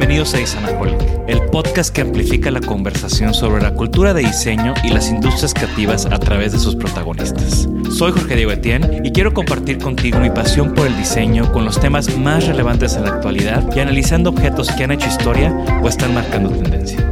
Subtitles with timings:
[0.00, 0.98] Bienvenidos a Isanaholic,
[1.28, 6.06] el podcast que amplifica la conversación sobre la cultura de diseño y las industrias creativas
[6.06, 7.68] a través de sus protagonistas.
[7.90, 11.78] Soy Jorge Diego Etienne y quiero compartir contigo mi pasión por el diseño con los
[11.78, 16.14] temas más relevantes en la actualidad y analizando objetos que han hecho historia o están
[16.14, 17.06] marcando tendencia.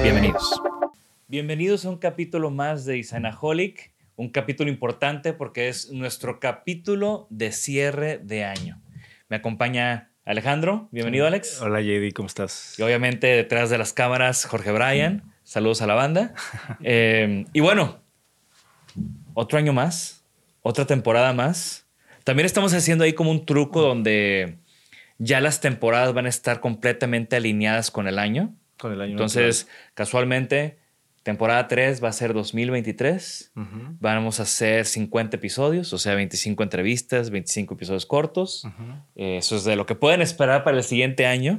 [0.00, 0.62] Bienvenidos.
[1.26, 7.50] Bienvenidos a un capítulo más de Isanaholic, un capítulo importante porque es nuestro capítulo de
[7.50, 8.80] cierre de año.
[9.28, 11.62] Me acompaña Alejandro, bienvenido Alex.
[11.62, 12.78] Hola JD, ¿cómo estás?
[12.78, 15.22] Y obviamente detrás de las cámaras, Jorge Bryan.
[15.42, 16.34] Saludos a la banda.
[16.84, 18.02] Eh, y bueno,
[19.32, 20.22] otro año más,
[20.60, 21.86] otra temporada más.
[22.24, 24.58] También estamos haciendo ahí como un truco donde
[25.16, 28.54] ya las temporadas van a estar completamente alineadas con el año.
[28.76, 29.12] Con el año.
[29.12, 30.77] Entonces, casualmente,
[31.32, 33.52] temporada 3 va a ser 2023.
[33.54, 33.66] Ujú,
[34.00, 38.64] Vamos a hacer 50 episodios, o sea, 25 entrevistas, 25 episodios cortos.
[38.64, 38.82] ujú.
[39.16, 41.58] Eh, Eso es de lo que pueden esperar para el siguiente año.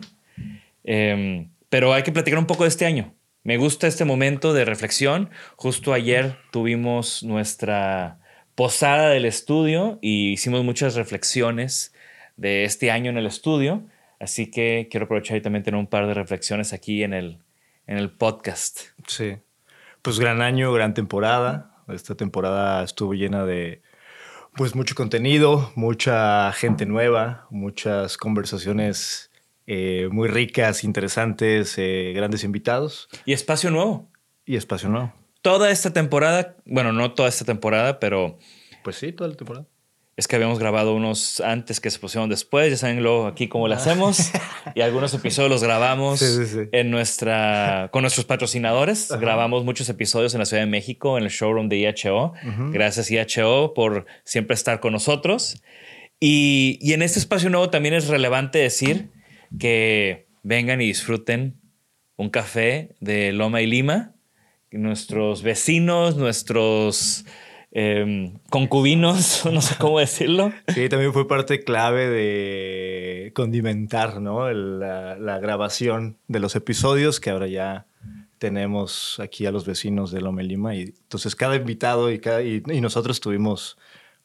[0.83, 3.13] Eh, pero hay que platicar un poco de este año.
[3.43, 5.29] Me gusta este momento de reflexión.
[5.55, 8.17] Justo ayer tuvimos nuestra
[8.55, 11.93] posada del estudio y hicimos muchas reflexiones
[12.37, 13.83] de este año en el estudio.
[14.19, 17.37] Así que quiero aprovechar y también tener un par de reflexiones aquí en el,
[17.87, 18.79] en el podcast.
[19.07, 19.37] Sí.
[20.01, 21.83] Pues gran año, gran temporada.
[21.89, 23.81] Esta temporada estuvo llena de
[24.55, 29.31] pues mucho contenido, mucha gente nueva, muchas conversaciones
[29.67, 34.09] eh, muy ricas, interesantes, eh, grandes invitados Y espacio nuevo.
[34.45, 35.13] y espacio nuevo.
[35.41, 38.37] Toda esta temporada, bueno, no toda esta temporada, pero
[38.83, 39.65] Pues sí, toda la temporada.
[40.19, 43.69] Es que habíamos grabado unos antes que se pusieron después, ya saben luego aquí cómo
[43.69, 44.31] lo hacemos.
[44.75, 46.59] y algunos episodios los grabamos Sí, sí, sí.
[46.73, 49.11] en nuestra, con nuestros patrocinadores.
[49.11, 49.21] Ajá.
[49.21, 52.33] Grabamos muchos episodios en la Ciudad de México, en el showroom de IHO.
[52.73, 55.63] Gracias IHO por siempre estar con nosotros.
[56.19, 59.11] Y, y en este espacio nuevo también es relevante decir
[59.57, 61.61] que vengan y disfruten
[62.17, 64.15] un café de Loma y Lima.
[64.69, 67.23] Nuestros vecinos, nuestros
[67.71, 70.51] em, concubinos, no sé cómo decirlo.
[70.67, 74.51] Sí, también fue parte clave de condimentar ¿no?
[74.51, 77.85] La, la grabación de los episodios que ahora ya
[78.39, 80.75] tenemos aquí a los vecinos de Loma y Lima.
[80.75, 83.77] Y entonces cada invitado y, cada, y, y nosotros tuvimos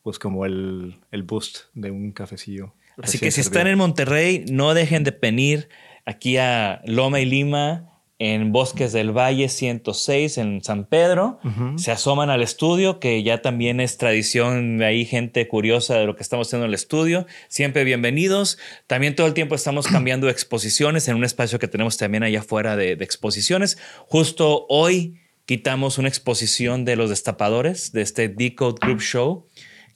[0.03, 2.75] pues como el, el boost de un cafecillo.
[3.03, 3.59] Así que si servido.
[3.59, 5.69] están en Monterrey, no dejen de venir
[6.05, 11.41] aquí a Loma y Lima, en Bosques del Valle 106, en San Pedro.
[11.77, 16.15] Se asoman al estudio, que ya también es tradición de ahí, gente curiosa de lo
[16.15, 17.27] que estamos haciendo en el estudio.
[17.49, 18.59] Siempre bienvenidos.
[18.87, 22.77] También todo el tiempo estamos cambiando exposiciones en un espacio que tenemos también allá afuera
[22.77, 23.79] de, de exposiciones.
[24.07, 29.49] Justo hoy quitamos una exposición de los destapadores de este Decode Group Show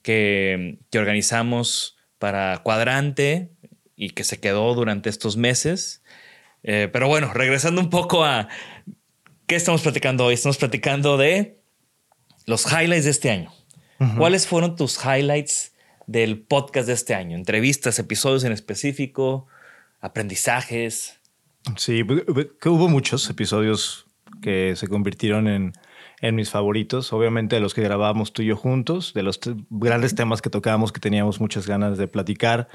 [0.02, 3.52] que, que organizamos para Cuadrante
[3.96, 5.97] y que se quedó durante estos meses.
[6.62, 8.48] Eh, pero bueno, regresando un poco a
[9.46, 10.34] qué estamos platicando hoy.
[10.34, 11.58] Estamos platicando de
[12.46, 13.52] los highlights de este año.
[14.16, 15.74] ¿Cuáles fueron tus highlights
[16.06, 17.36] del podcast de este año?
[17.36, 19.48] Entrevistas, episodios en específico,
[20.00, 21.18] aprendizajes.
[21.76, 22.04] Sí,
[22.60, 24.06] que hubo muchos episodios
[24.40, 25.72] que se convirtieron en,
[26.20, 27.12] en mis favoritos.
[27.12, 29.40] Obviamente de los que grabábamos tú y yo juntos, de los
[29.70, 32.68] grandes temas que tocábamos que teníamos muchas ganas de platicar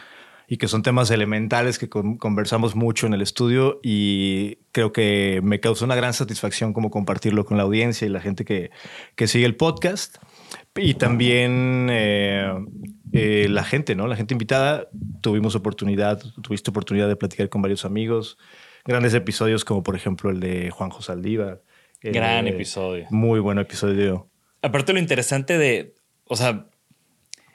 [0.53, 5.59] y que son temas elementales que conversamos mucho en el estudio y creo que me
[5.59, 8.69] causó una gran satisfacción como compartirlo con la audiencia y la gente que,
[9.15, 10.17] que sigue el podcast.
[10.75, 12.53] Y también eh,
[13.13, 14.05] eh, la gente, ¿no?
[14.05, 14.89] La gente invitada.
[15.21, 18.37] Tuvimos oportunidad, tuviste oportunidad de platicar con varios amigos.
[18.85, 21.63] Grandes episodios como por ejemplo el de Juanjo Saldívar.
[21.99, 23.07] Gran episodio.
[23.09, 24.29] Muy buen episodio.
[24.61, 25.95] Aparte lo interesante de,
[26.25, 26.67] o sea,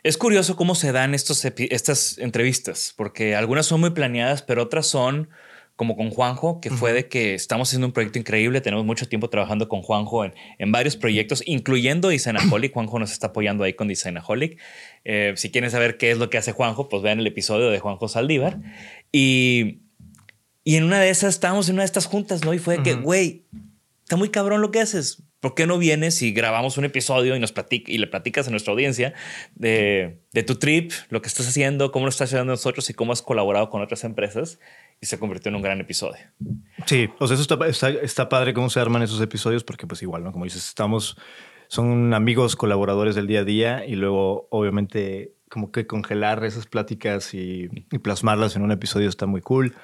[0.09, 4.87] es curioso cómo se dan estos estas entrevistas, porque algunas son muy planeadas, pero otras
[4.87, 5.29] son
[5.77, 9.29] como con Juanjo, que fue de que estamos haciendo un proyecto increíble, tenemos mucho tiempo
[9.29, 12.73] trabajando con Juanjo en, en varios proyectos, incluyendo Designaholic.
[12.73, 14.59] Juanjo nos está apoyando ahí con Designaholic.
[15.05, 17.79] Eh, si quieren saber qué es lo que hace Juanjo, pues vean el episodio de
[17.79, 18.59] Juanjo Saldívar.
[19.13, 19.83] Y,
[20.65, 22.55] y en una de esas, estábamos en una de estas juntas, ¿no?
[22.55, 23.45] Y fue de que, güey,
[24.03, 25.23] está muy cabrón lo que haces.
[25.41, 28.51] ¿Por qué no vienes y grabamos un episodio y nos platic y le platicas a
[28.51, 29.15] nuestra audiencia
[29.55, 33.13] de, de, tu trip, lo que estás haciendo, cómo lo estás haciendo nosotros y cómo
[33.13, 34.59] has colaborado con otras empresas?
[35.01, 36.19] Y se convirtió en un gran episodio.
[36.87, 40.03] Sí, o sea, eso está, está, está padre cómo se arman esos episodios porque pues
[40.03, 40.33] igual, ¿no?
[40.33, 41.17] Como dices, estamos,
[41.69, 47.33] son amigos, colaboradores del día a día y luego obviamente como que congelar esas pláticas
[47.33, 49.77] y, y plasmarlas en un episodio está muy cool.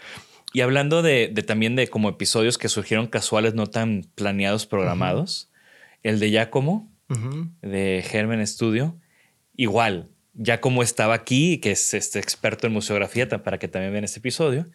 [0.54, 5.50] Y hablando de, también de como episodios que surgieron casuales, no tan planeados, programados,
[6.04, 6.90] el de Giacomo,
[7.60, 8.96] de Germen Studio,
[9.56, 14.20] igual, Giacomo estaba aquí, que es este experto en museografía, para que también vean este
[14.20, 14.66] episodio.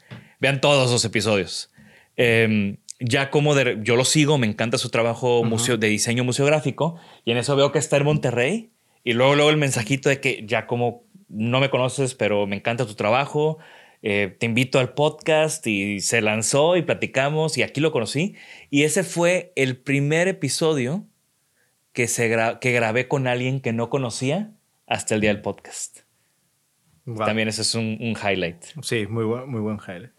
[0.42, 1.72] Vean todos los episodios.
[2.18, 7.38] Eh, Giacomo, yo lo sigo, me encanta su trabajo museo, de diseño museográfico, y en
[7.38, 8.72] eso veo que está en Monterrey,
[9.06, 12.96] y luego, luego el mensajito de que Giacomo, no me conoces, pero me encanta tu
[12.96, 13.60] trabajo,
[14.01, 18.36] eh, te invito al podcast y se lanzó y platicamos y aquí lo conocí.
[18.69, 21.06] Y ese fue el primer episodio
[21.92, 22.30] que, se
[22.62, 24.51] que grabé con alguien que no conocía
[24.88, 26.00] hasta el día del podcast.
[27.18, 28.63] También ese es un, highlight.
[28.81, 30.12] Sí, muy buen, muy buen highlight.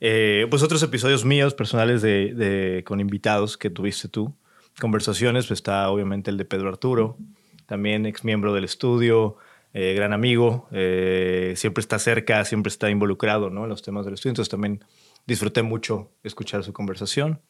[0.00, 4.34] Eh, pues otros episodios míos personales de, con invitados que tuviste tú.
[4.80, 7.18] Conversaciones, pues está obviamente el de Pedro Arturo,
[7.66, 9.36] también ex miembro del estudio,
[9.80, 13.62] eh, gran amigo, eh, siempre está cerca, siempre está involucrado ¿no?
[13.62, 14.84] en los temas del estudio, entonces también
[15.24, 17.40] disfruté mucho escuchar su conversación,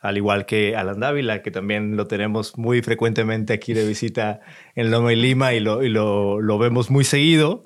[0.00, 4.40] al igual que Alan Dávila, que también lo tenemos muy frecuentemente aquí de visita
[4.74, 7.64] en Loma y Lima y lo, y lo, lo vemos muy seguido.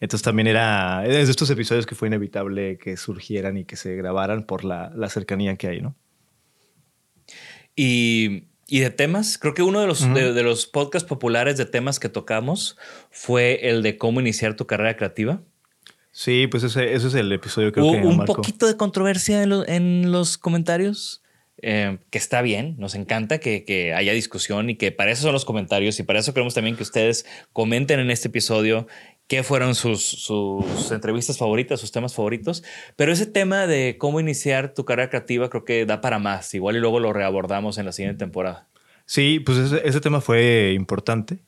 [0.00, 4.46] Entonces también era de estos episodios que fue inevitable que surgieran y que se grabaran
[4.46, 5.94] por la, la cercanía que hay, ¿no?
[7.76, 11.98] Y y de temas, creo que uno de los, de, los podcasts populares de temas
[11.98, 12.78] que tocamos
[13.10, 15.42] fue el de cómo iniciar tu carrera creativa.
[16.12, 20.38] Sí, pues ese, ese es el episodio que Hubo un poquito de controversia en, los
[20.38, 21.20] comentarios,
[21.60, 25.32] eh, que está bien, nos encanta que, que, haya discusión y que para eso son
[25.32, 28.86] los comentarios y para eso queremos también que ustedes comenten en este episodio
[29.30, 32.64] qué fueron sus, sus entrevistas favoritas, sus temas favoritos.
[32.96, 36.52] Pero ese tema de cómo iniciar tu carrera creativa creo que da para más.
[36.52, 38.66] Igual y luego lo reabordamos en la siguiente temporada.
[39.06, 41.38] Sí, pues ese, tema fue importante.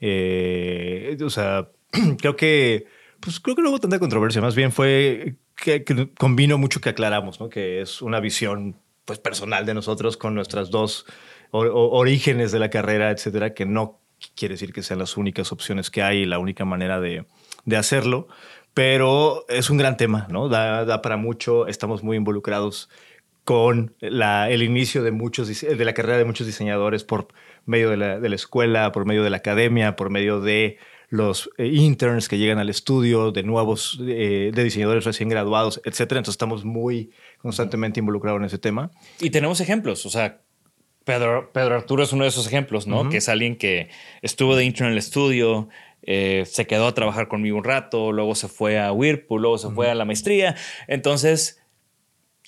[0.00, 1.70] Eh, o sea,
[2.18, 2.84] creo que,
[3.20, 4.42] pues creo que no hubo tanta controversia.
[4.42, 5.94] Más bien fue que, que
[6.58, 7.48] mucho que aclaramos, ¿no?
[7.48, 11.06] Que es una visión pues personal de nosotros con nuestras dos
[11.52, 14.03] orígenes de la carrera, etcétera, que no
[14.34, 17.26] quiere decir que sean las únicas opciones que hay y la única manera de,
[17.64, 18.28] de hacerlo,
[18.74, 20.48] pero es un gran tema, ¿no?
[20.48, 22.88] Da, da para mucho, estamos muy involucrados
[23.44, 27.28] con la, el inicio de, muchos, de la carrera de muchos diseñadores por
[27.66, 30.78] medio de la, de la escuela, por medio de la academia, por medio de
[31.10, 36.18] los eh, interns que llegan al estudio, de nuevos, eh, de diseñadores recién graduados, etcétera.
[36.18, 38.90] Entonces estamos muy constantemente involucrados en ese tema.
[39.20, 40.40] Y tenemos ejemplos, o sea,
[41.04, 43.08] Pedro, Pedro Arturo es uno de esos ejemplos, ¿no?
[43.10, 43.90] Que es alguien que
[44.22, 45.68] estuvo de intro en el estudio,
[46.02, 49.70] eh, se quedó a trabajar conmigo un rato, luego se fue a Whirlpool, luego se
[49.70, 50.56] fue a la maestría.
[50.86, 51.62] Entonces,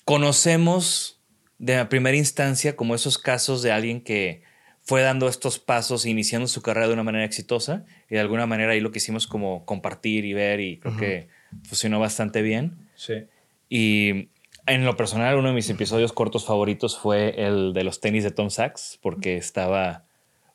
[0.04, 1.22] conocemos
[1.58, 4.42] de la primera instancia como esos casos de alguien que
[4.82, 8.72] fue dando estos pasos, iniciando su carrera de una manera exitosa y de alguna manera
[8.72, 11.28] ahí lo quisimos como compartir y ver y creo que
[11.64, 12.88] funcionó bastante bien.
[12.94, 13.24] Sí.
[13.68, 14.28] Y
[14.66, 18.30] en lo personal, uno de mis episodios cortos favoritos fue el de los tenis de
[18.30, 20.04] Tom Sachs, porque estaba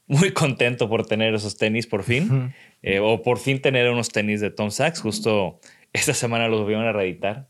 [0.08, 4.42] muy contento por tener esos tenis por fin, eh, o por fin tener unos tenis
[4.42, 5.02] de Tom Sachs.
[5.02, 5.60] Justo
[5.94, 7.48] esta semana los volvieron a reeditar.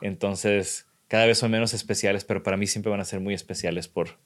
[0.00, 3.88] Entonces, cada vez son menos especiales, pero para mí siempre van a ser muy especiales
[3.88, 4.18] por,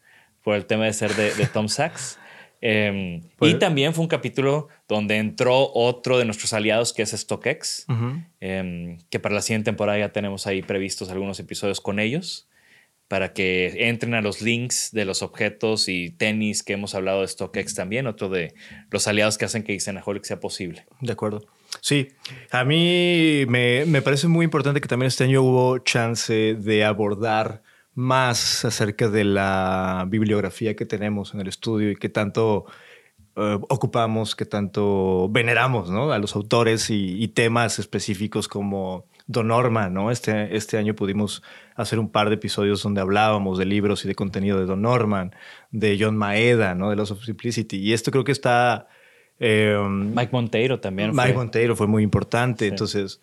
[0.43, 2.19] por el tema de ser de, Tom Sachs.
[2.61, 7.11] Em, Pues- y también fue un capítulo donde entró otro de nuestros aliados que es
[7.13, 7.87] StockX,
[8.41, 12.49] em, que para la siguiente temporada ya tenemos ahí previstos algunos episodios con ellos
[13.07, 17.29] para que entren a los links de los objetos y tenis que hemos hablado de
[17.29, 18.53] StockX también, otro de
[18.91, 20.85] los aliados que hacen que Isenaholic sea posible.
[21.01, 21.47] De acuerdo.
[21.81, 22.09] Sí,
[22.51, 27.63] a mí me, me parece muy importante que también este año hubo chance de abordar
[27.99, 32.65] más acerca de la bibliografía que tenemos en el estudio y que tanto
[33.35, 36.13] eh, ocupamos, que tanto veneramos ¿no?
[36.13, 39.93] a los autores y, y temas específicos como Don Norman.
[39.93, 40.13] ¿no?
[40.13, 41.43] Este, este año pudimos
[41.75, 45.35] hacer un par de episodios donde hablábamos de libros y de contenido de Don Norman,
[45.73, 46.91] de John Maeda, ¿no?
[46.91, 47.79] de Loss of Simplicity.
[47.79, 48.87] Y esto creo que está...
[49.41, 51.11] eh, Mike Monteiro también.
[51.11, 52.65] Mike fue- Monteiro fue muy importante.
[52.67, 52.71] Sí.
[52.71, 53.21] Entonces,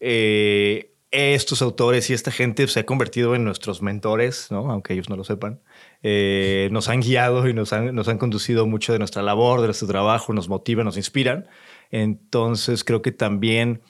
[0.00, 4.70] eh, estos autores y esta gente se ha convertido en nuestros mentores, ¿no?
[4.70, 5.60] aunque ellos no lo sepan.
[6.02, 9.66] Eh, nos han guiado y nos han, nos han conducido mucho de nuestra labor, de
[9.66, 11.46] nuestro trabajo, nos motivan, nos inspiran.
[11.90, 13.82] Entonces, creo que también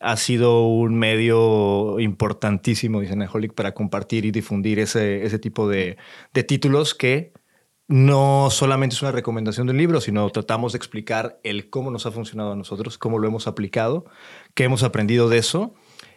[0.00, 5.96] ha sido un medio importantísimo, dice Neholic, para compartir y difundir ese, ese tipo de,
[6.34, 7.32] de títulos que
[7.86, 12.06] no solamente es una recomendación de un libro, sino tratamos de explicar el cómo nos
[12.06, 14.06] ha funcionado a nosotros, cómo lo hemos aplicado,
[14.54, 15.74] qué hemos aprendido de eso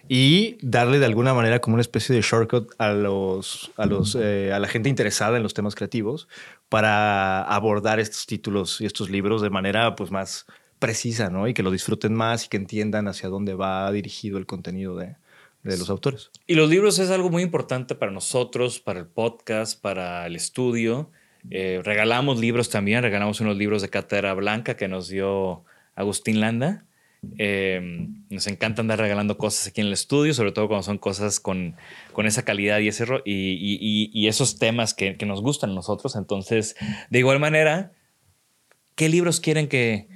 [0.08, 4.52] y darle de alguna manera como una especie de shortcut a, los, a, los, eh,
[4.54, 6.28] a la gente interesada en los temas creativos
[6.70, 10.46] para abordar estos títulos y estos libros de manera pues más
[10.80, 11.48] precisa, ¿no?
[11.48, 15.16] Y que lo disfruten más y que entiendan hacia dónde va dirigido el contenido de,
[15.64, 16.30] de los autores.
[16.46, 21.10] Y los libros es algo muy importante para nosotros, para el podcast, para el estudio.
[21.50, 25.64] Eh, regalamos libros también, regalamos unos libros de Cátedra Blanca que nos dio
[25.96, 26.86] Agustín Landa.
[27.38, 31.40] Eh, nos encanta andar regalando cosas aquí en el estudio, sobre todo cuando son cosas
[31.40, 31.76] con,
[32.14, 36.16] con esa calidad y, ese, y, y- esos temas que, que nos gustan a nosotros.
[36.16, 36.76] Entonces,
[37.10, 37.92] de igual manera,
[38.96, 40.08] ¿qué libros quieren que,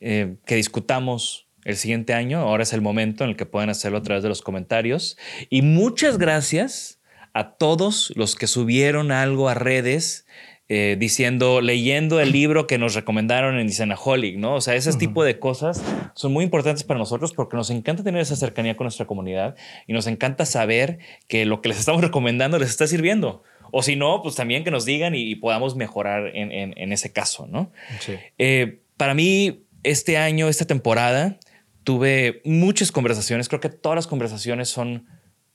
[0.00, 2.40] eh, que discutamos el siguiente año?
[2.40, 5.16] Ahora es el momento en el que pueden hacerlo a través de los comentarios.
[5.50, 7.00] Y muchas gracias
[7.34, 10.26] a todos los que subieron algo a redes.
[10.74, 14.54] Eh, diciendo, leyendo el libro que nos recomendaron en Designaholic, ¿no?
[14.54, 15.82] O sea, ese tipo de cosas
[16.14, 19.54] son muy importantes para nosotros porque nos encanta tener esa cercanía con nuestra comunidad
[19.86, 20.98] y nos encanta saber
[21.28, 23.42] que lo que les estamos recomendando les está sirviendo.
[23.70, 26.92] O si no, pues también que nos digan y, y podamos mejorar en, en- en
[26.92, 27.70] ese caso, ¿no?
[28.00, 28.14] Sí.
[28.38, 31.38] Eh, para mí, este año, esta temporada,
[31.84, 33.48] tuve muchas conversaciones.
[33.48, 35.06] Creo que todas las conversaciones son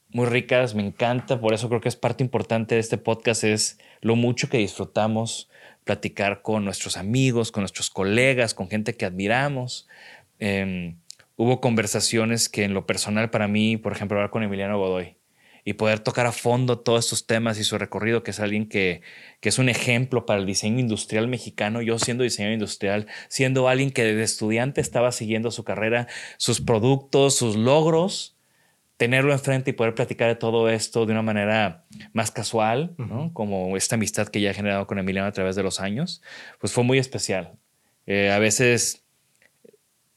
[0.10, 1.40] muy ricas, me encanta.
[1.40, 5.50] Por eso creo que es parte importante de este podcast, es lo mucho que disfrutamos
[5.84, 9.88] platicar con nuestros amigos, con nuestros colegas, con gente que admiramos.
[10.40, 10.96] Eh,
[11.36, 15.18] hubo conversaciones que en lo personal para mí, por ejemplo, hablar con Emiliano Godoy
[15.64, 19.02] y poder tocar a fondo todos estos temas y su recorrido, que es alguien que,
[19.42, 21.82] que es un ejemplo para el diseño industrial mexicano.
[21.82, 27.36] Yo siendo diseñador industrial, siendo alguien que desde estudiante estaba siguiendo su carrera, sus productos,
[27.36, 28.37] sus logros,
[28.98, 33.32] tenerlo enfrente y poder platicar de todo esto de una manera más casual, ¿no?
[33.32, 36.24] como esta amistad que ya he generado con Emiliano a través de los años,
[36.60, 37.54] pues fue muy especial.
[38.08, 39.06] Eh, a veces,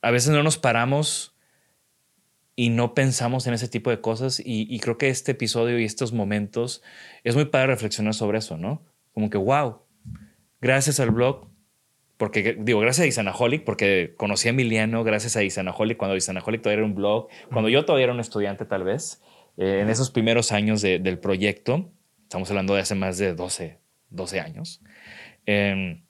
[0.00, 1.36] a veces no nos paramos
[2.56, 5.84] y no pensamos en ese tipo de cosas y, y creo que este episodio y
[5.84, 6.82] estos momentos
[7.22, 8.82] es muy padre reflexionar sobre eso, ¿no?
[9.12, 9.82] Como que, wow,
[10.60, 11.49] gracias al blog,
[12.20, 16.80] porque digo, gracias a Isanaholic, porque conocí a Emiliano gracias a Isanaholic, cuando Isanaholic todavía
[16.80, 19.22] era un blog, cuando yo todavía era un estudiante tal vez,
[19.56, 21.90] eh, en esos primeros años de- del proyecto,
[22.24, 23.78] estamos hablando de hace más de 12,
[24.10, 24.82] 12 años,
[25.46, 26.02] eh,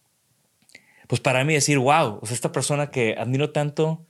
[1.06, 4.04] pues para mí decir, wow, o sea, esta persona que admiro tanto,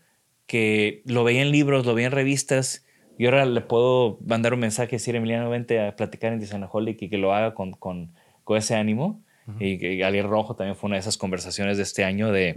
[0.46, 2.84] que lo veía en libros, lo veía en revistas,
[3.18, 7.02] y ahora le puedo mandar un mensaje y decir, Emiliano, vente a platicar en Designaholic
[7.02, 8.12] y que lo haga con, con,
[8.44, 9.22] con ese ánimo.
[9.58, 12.54] Y que Alier Rojo también fue una de esas conversaciones de este año de,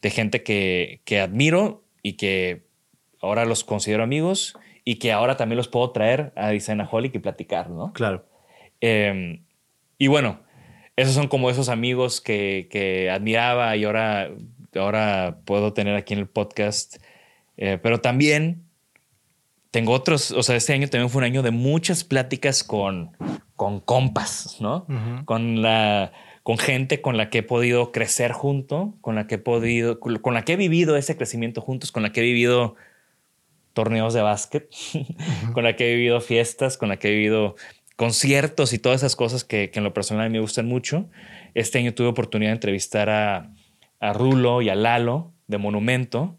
[0.00, 2.66] de gente que, que admiro y que
[3.20, 7.70] ahora los considero amigos y que ahora también los puedo traer a Designaholic y platicar,
[7.70, 7.92] ¿no?
[7.92, 8.26] Claro.
[8.80, 9.40] Eh,
[9.98, 10.40] y bueno,
[10.96, 14.30] esos son como esos amigos que, que admiraba y ahora,
[14.74, 16.96] ahora puedo tener aquí en el podcast.
[17.56, 18.64] Eh, pero también
[19.70, 23.16] tengo otros, o sea, este año también fue un año de muchas pláticas con,
[23.56, 24.86] con compas, ¿no?
[25.24, 29.38] Con la con gente con la que he podido crecer junto, con la que he
[29.38, 32.74] podido, con la que he vivido ese crecimiento juntos, con la que he vivido
[33.72, 34.68] torneos de básquet,
[35.54, 37.54] con la que he vivido fiestas, con la que he vivido
[37.96, 41.08] conciertos y todas esas cosas que, que en lo personal me gustan mucho.
[41.54, 43.52] Este año tuve oportunidad de entrevistar a,
[44.00, 46.36] a Rulo y a Lalo de Monumento,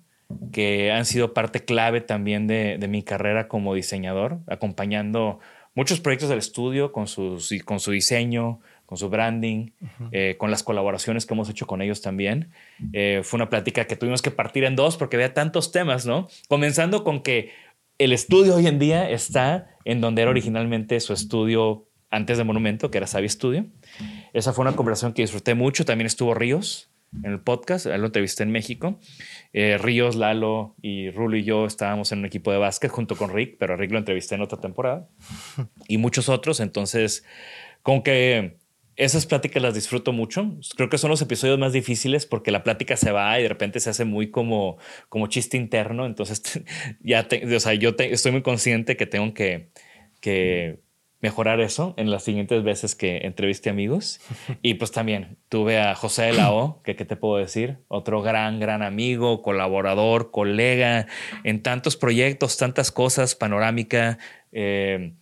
[0.52, 5.40] que han sido parte clave también de, de mi carrera como diseñador, acompañando
[5.76, 9.72] muchos proyectos del estudio con, sus, con su diseño, con su branding,
[10.12, 12.52] eh, con las colaboraciones que hemos hecho con ellos también.
[12.92, 16.28] Eh, fue una plática que tuvimos que partir en dos porque había tantos temas, ¿no?
[16.48, 17.52] Comenzando con que
[17.98, 22.92] el estudio hoy en día está en donde era originalmente su estudio antes de Monumento,
[22.92, 23.66] que era Sabi Studio.
[24.34, 25.86] Esa fue una conversación que disfruté mucho.
[25.86, 26.92] También estuvo Ríos
[27.24, 29.00] en el podcast, lo entrevisté en México.
[29.52, 33.32] Eh, Ríos, Lalo y Rulo y yo estábamos en un equipo de básquet junto con
[33.32, 35.08] Rick, pero a Rick lo entrevisté en otra temporada
[35.88, 36.60] y muchos otros.
[36.60, 37.24] Entonces,
[37.82, 38.58] como que
[38.96, 40.58] esas pláticas las disfruto mucho.
[40.76, 43.80] Creo que son los episodios más difíciles porque la plática se va y de repente
[43.80, 44.78] se hace muy como,
[45.10, 46.06] como chiste interno.
[46.06, 46.62] Entonces,
[47.02, 49.70] ya, o sea, yo estoy muy consciente que tengo que,
[50.20, 50.80] que
[51.24, 54.20] mejorar eso en las siguientes veces que entreviste amigos.
[54.62, 58.22] Y pues también tuve a José de la O, que qué te puedo decir, otro
[58.22, 61.08] gran, gran amigo, colaborador, colega
[61.44, 64.20] en tantos proyectos, tantas cosas, panorámica,
[64.52, 65.14] eh,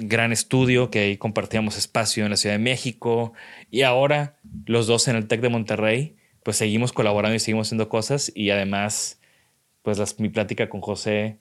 [0.00, 3.32] gran estudio que ahí compartíamos espacio en la Ciudad de México.
[3.70, 7.88] Y ahora los dos en el TEC de Monterrey, pues seguimos colaborando y seguimos haciendo
[7.88, 8.32] cosas.
[8.34, 9.20] Y además,
[9.82, 11.38] pues mi plática con José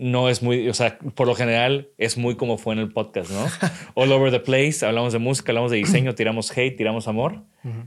[0.00, 3.30] no es muy, o sea, por lo general es muy como fue en el podcast,
[3.30, 3.46] ¿no?
[3.94, 7.44] All over the place, hablamos de música, hablamos de diseño, tiramos hate, tiramos amor.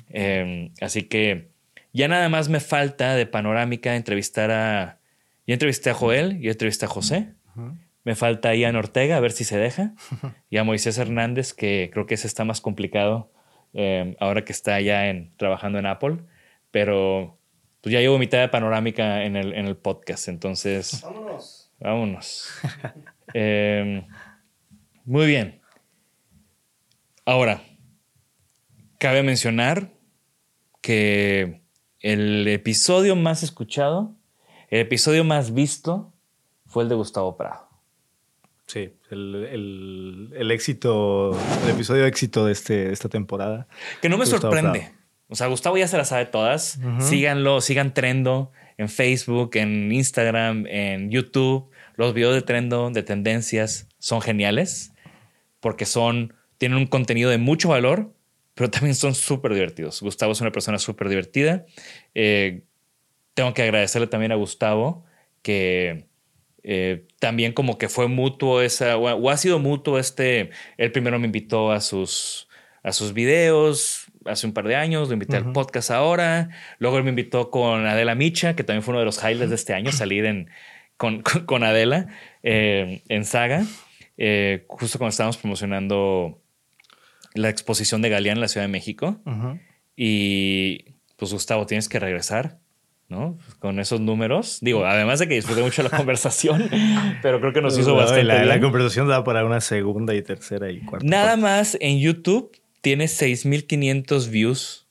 [0.10, 1.50] Em, así que
[1.92, 5.00] ya nada más me falta de panorámica entrevistar a,
[5.48, 7.34] ya entrevisté a Joel, y entrevisté a José.
[8.04, 9.94] Me falta a Ian Ortega, a ver si se deja.
[10.50, 13.32] Y a Moisés Hernández, que creo que ese está más complicado
[13.74, 16.18] em, ahora que está ya en, trabajando en Apple.
[16.72, 17.40] Pero
[17.82, 20.28] pues ya llevo mitad de panorámica en el, en el podcast.
[20.28, 21.02] Entonces.
[21.02, 21.72] Vámonos.
[21.80, 22.50] Vámonos.
[23.34, 24.06] Em,
[25.06, 25.62] muy bien.
[27.26, 27.64] Ahora,
[29.00, 29.92] cabe mencionar
[30.82, 31.64] que
[32.02, 34.16] el episodio más escuchado,
[34.70, 36.14] el episodio más visto,
[36.68, 37.73] fue el de Gustavo Prado.
[38.66, 43.68] Sí, el, éxito, el episodio éxito de, este, esta temporada.
[44.02, 44.92] Que no me sorprende.
[45.28, 46.80] O sea, Gustavo ya se la sabe todas.
[47.00, 51.70] Síganlo, sigan trendo en Facebook, en Instagram, en YouTube.
[51.96, 54.94] Los videos de trendo, de tendencias, son geniales
[55.64, 58.14] porque son, tienen un contenido de mucho valor,
[58.54, 60.02] pero también son súper divertidos.
[60.02, 61.66] Gustavo es una persona súper divertida.
[62.14, 62.66] Eh,
[63.34, 65.06] tengo que agradecerle también a Gustavo
[65.42, 66.10] que
[66.64, 71.26] eh, también como que fue mutuo esa, o, ha sido mutuo este, él primero me
[71.26, 72.48] invitó a sus,
[72.84, 76.50] a sus videos hace un par de años, lo invité al podcast ahora,
[76.80, 79.56] luego él me invitó con Adela Micha, que también fue uno de los highlights de
[79.56, 80.50] este año, salir en,
[80.98, 82.08] con, Adela
[82.42, 83.66] eh, en Saga,
[84.18, 86.42] eh, justo cuando estábamos promocionando
[87.34, 89.22] la exposición de Galeán en la Ciudad de México.
[89.96, 92.60] Y pues Gustavo, tienes que regresar.
[93.10, 93.38] ¿No?
[93.60, 94.60] Con esos números.
[94.62, 96.70] Digo, además de que disfruté mucho la conversación,
[97.22, 98.24] pero creo que nos hizo bastante.
[98.24, 98.50] La, bien.
[98.50, 101.08] la conversación da para una segunda y tercera y cuarta.
[101.08, 104.88] Nada más en YouTube tiene 6500 views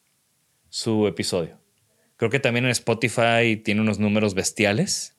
[0.68, 1.58] su episodio.
[2.16, 5.16] Creo que también en Spotify tiene unos números bestiales.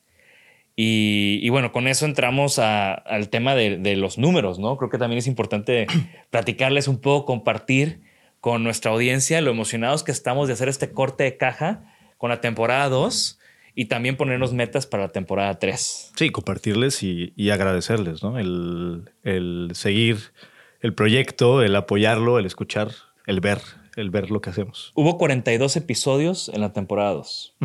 [0.75, 4.77] Y, bueno, con eso entramos al tema de, los números, ¿no?
[4.77, 5.86] Creo que también es importante
[6.32, 8.01] platicarles un poco, compartir
[8.39, 11.92] con nuestra audiencia lo emocionados que estamos de hacer este corte de caja
[12.23, 13.38] con la temporada 2
[13.75, 16.13] y también ponernos metas para la temporada 3.
[16.15, 18.39] Sí, compartirles y, agradecerles, ¿no?
[18.39, 20.31] El, seguir
[20.79, 22.91] el proyecto, el apoyarlo, el escuchar,
[23.27, 23.59] el ver,
[23.97, 24.93] el ver lo que hacemos.
[24.95, 27.57] Hubo 42 episodios en la temporada 2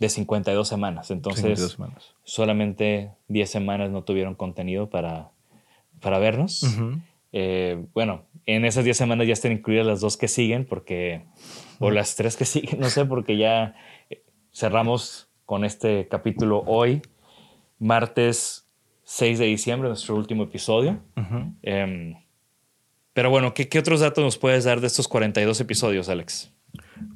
[0.00, 1.12] de 52 semanas.
[1.12, 1.78] Entonces,
[2.24, 5.30] solamente 10 semanas no tuvieron contenido para,
[6.00, 6.66] para vernos.
[7.30, 11.24] Eh, bueno, en esas 10 semanas ya están incluidas las dos que siguen, porque,
[11.82, 13.74] o las tres que siguen, no sé, porque ya
[14.10, 17.02] eh, cerramos con este capítulo hoy,
[17.78, 18.66] martes
[19.04, 21.00] 6 de diciembre, nuestro último episodio.
[21.62, 22.14] Em,
[23.12, 26.52] pero bueno, ¿qué, ¿qué otros datos nos puedes dar de estos 42 episodios, Alex?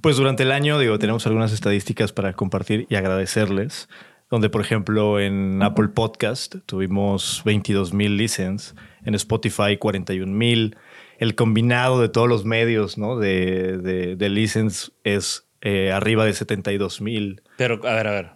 [0.01, 3.89] Pues durante el año, digo, tenemos algunas estadísticas para compartir y agradecerles.
[4.29, 8.75] Donde, por ejemplo, en Apple Podcast tuvimos 22 mil listens,
[9.05, 10.77] en Spotify 41 mil.
[11.19, 13.19] El combinado de todos los medios ¿no?
[13.19, 17.43] de, de, de listens es eh, arriba de 72 mil.
[17.57, 18.31] Pero, a ver, a ver.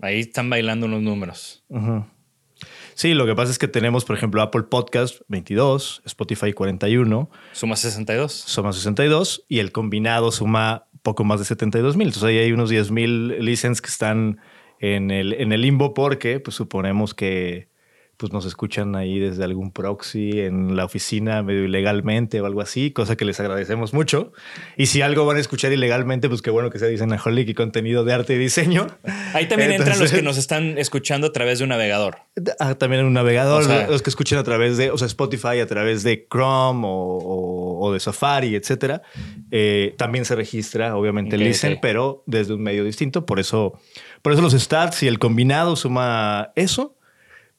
[0.00, 1.64] Ahí están bailando unos números.
[2.94, 7.30] Sí, lo que pasa es que tenemos, por ejemplo, Apple Podcast 22, Spotify 41.
[7.52, 8.32] Suma 62.
[8.32, 12.08] Suma 62 y el combinado suma poco más de 72 mil.
[12.08, 14.40] Entonces ahí hay unos 10 mil licenses que están
[14.80, 17.68] en el, en el limbo porque pues, suponemos que
[18.16, 22.90] pues nos escuchan ahí desde algún proxy en la oficina medio ilegalmente o algo así,
[22.92, 24.32] cosa que les agradecemos mucho.
[24.76, 27.48] Y si algo van a escuchar ilegalmente, pues qué bueno que se dicen a Holic
[27.48, 28.86] y contenido de arte y diseño.
[29.34, 32.18] Ahí también entran los que nos están escuchando a través de un navegador.
[32.60, 35.66] Ah, también en un navegador, los que escuchan a través de, o sea, Spotify, a
[35.66, 39.02] través de Chrome o, de Safari, etcétera.
[39.50, 43.26] Eh, también se registra, obviamente, el listen, pero desde un medio distinto.
[43.26, 43.78] Por eso,
[44.22, 46.96] por eso los stats y el combinado suma eso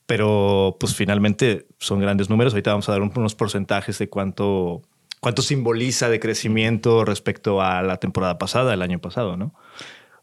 [0.05, 2.53] pero pues finalmente son grandes números.
[2.53, 4.81] Ahorita vamos a dar unos porcentajes de cuánto,
[5.19, 9.53] cuánto simboliza de crecimiento respecto a la temporada pasada, el año pasado, ¿no?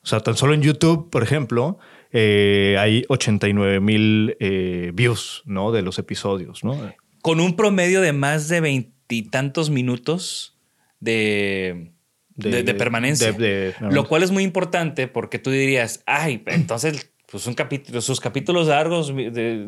[0.03, 1.79] O sea, tan solo en YouTube, por ejemplo,
[2.11, 5.71] eh, hay 89 mil eh, views, ¿no?
[5.71, 6.77] De los episodios, ¿no?
[7.23, 10.59] Con un promedio de más de veintitantos minutos
[10.99, 11.93] de,
[12.35, 13.35] de, permanencia.
[13.81, 18.67] lo cual es muy importante porque tú dirías, ay, entonces pues un capítulo, sus capítulos
[18.67, 19.11] largos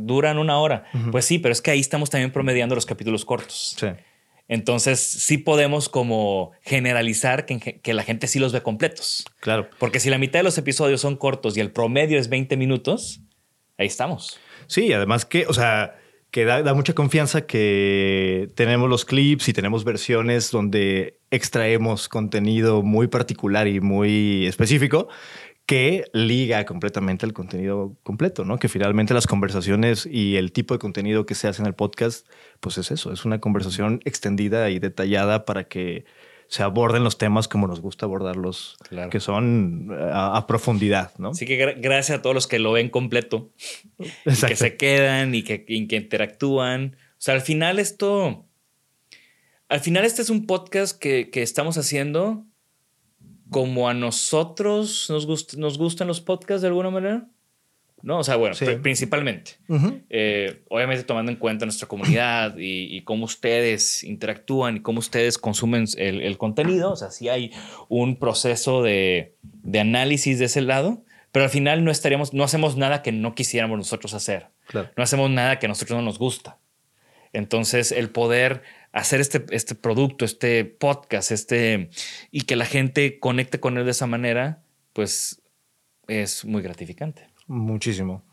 [0.00, 0.84] duran una hora.
[1.10, 3.74] Pues sí, pero es que ahí estamos también promediando los capítulos cortos.
[3.80, 3.86] Sí.
[4.48, 9.24] Entonces sí podemos como generalizar que, la gente sí los ve completos.
[9.40, 9.70] Claro.
[9.78, 13.22] Porque si la mitad de los episodios son cortos y el promedio es 20 minutos,
[13.78, 14.38] ahí estamos.
[14.66, 15.96] Sí, además que, o sea,
[16.30, 22.82] que da, da, mucha confianza que tenemos los clips y tenemos versiones donde extraemos contenido
[22.82, 25.08] muy particular y muy específico
[25.66, 28.58] que liga completamente el contenido completo, ¿no?
[28.58, 32.28] Que finalmente las conversaciones y el tipo de contenido que se hace en el podcast,
[32.60, 36.04] pues es eso, es una conversación extendida y detallada para que
[36.48, 38.76] se aborden los temas como nos gusta abordarlos,
[39.10, 41.30] que son eh, a, profundidad, ¿no?
[41.30, 43.50] Así que gracias a todos los que lo ven completo,
[44.24, 46.96] que se quedan y que, y que interactúan.
[47.12, 48.46] O sea, al final esto,
[49.70, 52.44] al final este es un podcast que, que estamos haciendo
[53.54, 57.28] como a nosotros nos, nos gustan los podcasts de alguna manera.
[58.02, 59.52] No, o sea, bueno, principalmente.
[60.10, 65.84] Eh, obviamente tomando en cuenta nuestra comunidad y, cómo ustedes interactúan y cómo ustedes consumen
[65.96, 66.90] el, contenido.
[66.90, 67.52] O sea, sí hay
[67.88, 72.76] un proceso de, de, análisis de ese lado, pero al final no estaríamos, no hacemos
[72.76, 74.48] nada que no quisiéramos nosotros hacer.
[74.74, 76.58] No hacemos nada que a nosotros no nos gusta.
[77.32, 78.62] Entonces, el poder
[78.94, 81.90] hacer este, este producto, este podcast, este,
[82.30, 85.42] y que la gente conecte con él de esa manera, pues
[86.06, 87.28] es muy gratificante.
[87.46, 88.24] Muchísimo.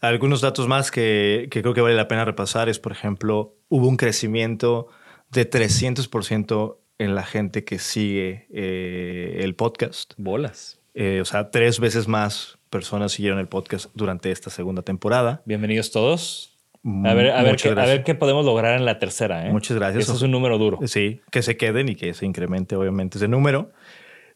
[0.00, 3.88] Algunos datos más que, que creo que vale la pena repasar es, por ejemplo, hubo
[3.88, 4.88] un crecimiento
[5.30, 10.14] de 300% en la gente que sigue eh, el podcast.
[10.16, 10.80] Bolas.
[10.94, 15.42] Eh, o sea, tres veces más personas siguieron el podcast durante esta segunda temporada.
[15.44, 16.57] Bienvenidos todos.
[16.84, 19.46] A ver, a ver, qué, a ver qué podemos lograr en la tercera.
[19.46, 19.52] ¿eh?
[19.52, 20.04] Muchas gracias.
[20.04, 20.78] Eso es un número duro.
[20.86, 23.72] Sí, que se queden y que se incremente obviamente ese número.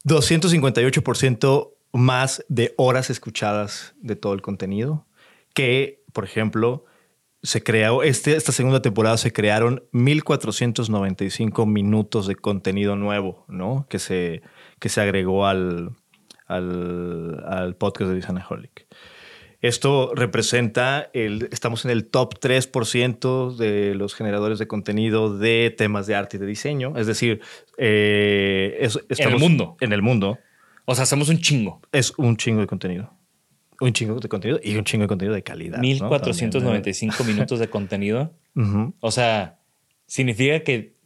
[0.05, 5.07] 258% más de horas escuchadas de todo el contenido.
[5.55, 6.85] Que, por ejemplo,
[7.43, 13.87] se creó, este, esta segunda temporada se crearon 1495 minutos de contenido nuevo, ¿no?
[13.89, 14.43] Que se,
[14.79, 15.91] que se agregó al,
[16.47, 18.87] al, al podcast de Design-Holic.
[19.63, 26.09] Esto representa, el, estamos en el top 3% de los generadores de contenido de temas
[26.09, 26.95] de arte y de diseño.
[26.97, 27.41] Es decir,
[27.79, 29.77] eh, estamos en el mundo.
[29.81, 30.41] En el mundo.
[30.85, 31.81] O sea, hacemos un chingo.
[31.93, 33.13] Es un chingo de contenido.
[33.81, 35.79] Un chingo de contenido y un chingo de contenido de calidad.
[35.79, 38.35] 1495 minutos de contenido.
[38.99, 39.61] O sea,
[40.07, 40.97] significa que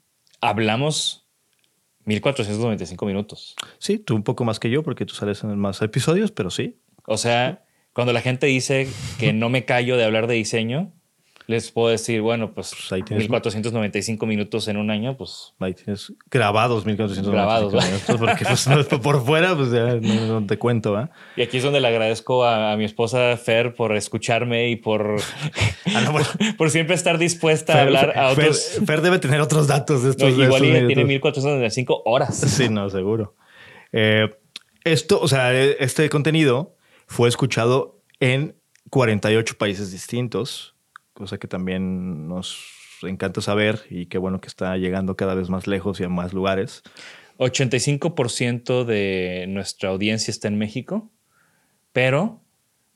[0.40, 1.26] hablamos
[2.06, 3.54] 1495 minutos.
[3.78, 6.80] Sí, tú un poco más que yo porque tú sales en más episodios, pero sí.
[7.04, 7.65] O sea,
[7.96, 8.86] cuando la gente dice
[9.18, 10.92] que no me callo de hablar de diseño,
[11.46, 15.54] les puedo decir, bueno, pues, pues ahí tienes 1495 minutos en un año, pues.
[15.60, 20.92] Ahí tienes grabados 1495 grabados, minutos, porque pues, por fuera, pues ya no, te cuento,
[20.92, 21.08] ¿va?
[21.36, 25.16] Y aquí es donde le agradezco a, mi esposa Fer por escucharme y por,
[25.94, 26.22] ah,
[26.58, 28.78] por, siempre estar dispuesta a hablar a otros.
[28.84, 30.36] Fer, debe tener otros datos de estos.
[30.36, 32.36] No, igual tiene 1495 horas.
[32.36, 33.36] Sí, no, seguro.
[33.90, 34.28] Eh,
[34.84, 36.75] esto, o sea, este contenido
[37.06, 38.56] fue escuchado en
[38.90, 40.74] 48 países distintos,
[41.12, 42.66] cosa que también nos
[43.02, 46.32] encanta saber y qué bueno que está llegando cada vez más lejos y a más
[46.32, 46.82] lugares.
[47.38, 51.10] 85% de nuestra audiencia está en México,
[51.92, 52.40] pero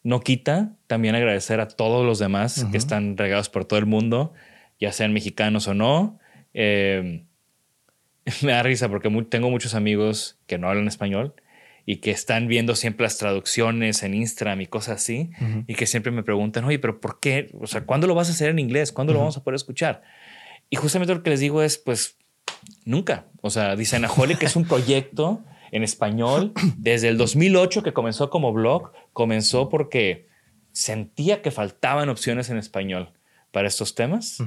[0.02, 4.32] no quita también agradecer a todos los demás que están regados por todo el mundo,
[4.78, 6.18] ya sean mexicanos o no.
[6.54, 7.24] Eh,
[8.42, 11.34] me da risa porque tengo muchos amigos que no hablan español
[11.90, 15.30] y que están viendo siempre las traducciones en Instagram y cosas así,
[15.66, 17.50] y que siempre me preguntan, oye, pero ¿por qué?
[17.60, 18.92] O sea, ¿cuándo lo vas a hacer en inglés?
[18.92, 20.02] ¿Cuándo lo vamos a poder escuchar?
[20.68, 22.16] Y justamente lo que les digo es, pues,
[22.84, 23.26] nunca.
[23.42, 28.92] O sea, que es un proyecto en español desde el 2008 que comenzó como blog,
[29.12, 30.28] comenzó porque
[30.70, 33.14] sentía que faltaban opciones en español
[33.50, 34.38] para estos temas.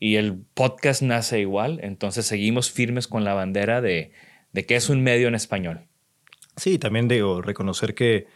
[0.00, 4.12] Y el podcast nace igual, entonces seguimos firmes con la bandera de,
[4.54, 5.87] de que es un medio en español.
[6.58, 8.26] Sí, también digo, reconocer que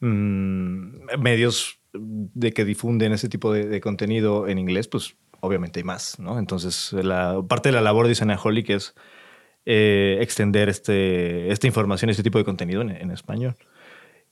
[0.00, 6.18] mm, medios de que difunden ese tipo de, contenido en inglés, pues obviamente hay más,
[6.18, 6.38] ¿no?
[6.38, 8.94] Entonces, la parte de la labor de Isanaholic es
[9.66, 13.56] eh, extender este, esta información, este tipo de contenido en, español.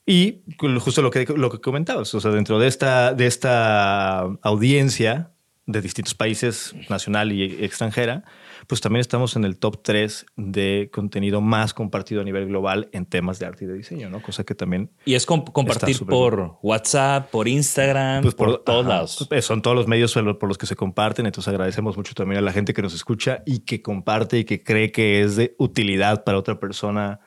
[0.05, 0.41] Y
[0.79, 5.31] justo lo que, lo que comentabas, o sea, dentro de esta, de esta audiencia
[5.67, 8.23] de distintos países, nacional y extranjera,
[8.71, 13.05] pues también estamos en el top 3 de contenido más compartido a nivel global en
[13.05, 14.21] temas de arte y de diseño, ¿no?
[14.21, 14.89] Cosa que también...
[15.03, 19.25] Y es compartir por WhatsApp, por Instagram, pues por, todos lados.
[19.27, 22.41] Pues, son todos los medios por los que se comparten, entonces agradecemos mucho también a
[22.41, 26.23] la gente que nos escucha y que comparte y que cree que es de utilidad
[26.23, 27.19] para otra persona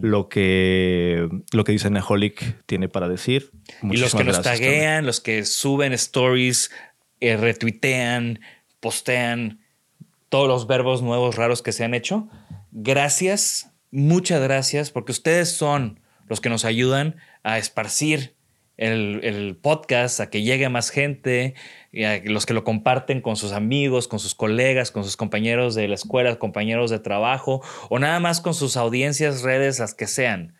[0.00, 1.90] lo que lo que dice
[2.66, 3.50] tiene para decir.
[3.82, 6.70] y los que nos taguean, los que suben stories,
[7.18, 8.38] eh, retuitean,
[8.78, 9.61] postean,
[10.32, 12.26] todos los verbos nuevos raros que se han hecho.
[12.70, 18.34] Gracias, muchas gracias, porque ustedes son los que nos ayudan a esparcir
[18.78, 21.52] el, podcast, a que llegue más gente,
[21.92, 25.74] y a los que lo comparten con sus amigos, con sus colegas, con sus compañeros
[25.74, 30.06] de la escuela, compañeros de trabajo, o nada más con sus audiencias, redes, las que
[30.06, 30.54] sean.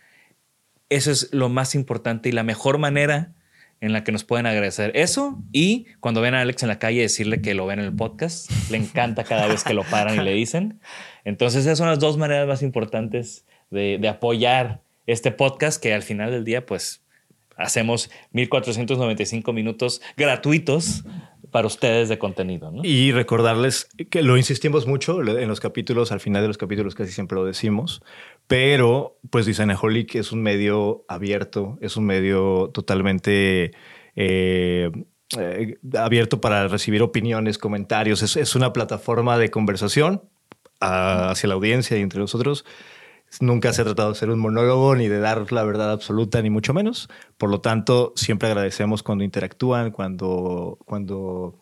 [0.91, 3.33] Eso es lo más importante y la mejor manera
[3.83, 7.01] en la que nos pueden agradecer eso y cuando ven a Alex en la calle
[7.01, 8.49] decirle que lo ven en el podcast.
[8.71, 10.81] Le encanta cada vez que lo paran y le dicen.
[11.25, 16.31] Entonces esas son las dos maneras más importantes de, apoyar este podcast que al final
[16.31, 17.03] del día pues
[17.57, 21.03] hacemos 1495 minutos gratuitos
[21.51, 22.73] para ustedes de contenido.
[22.85, 27.11] Y recordarles que lo insistimos mucho en los capítulos, al final de los capítulos casi
[27.11, 28.01] siempre lo decimos,
[28.47, 33.73] pero, pues Designaholic es un medio abierto, es un medio totalmente
[34.15, 34.91] eh,
[35.39, 38.23] eh, abierto para recibir opiniones, comentarios.
[38.37, 40.23] Es, una plataforma de conversación
[40.81, 42.65] ah, hacia la audiencia y entre nosotros.
[43.41, 46.51] Nunca se ha tratado de ser un monólogo ni de dar la verdad absoluta, ni
[46.51, 47.09] mucho menos.
[47.39, 51.59] Por lo tanto, siempre agradecemos cuando interactúan, cuando, cuando